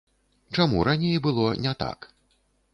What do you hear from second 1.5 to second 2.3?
не так?